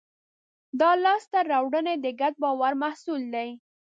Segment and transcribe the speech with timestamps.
[0.79, 3.49] دا لاستهراوړنې د ګډ باور محصول دي.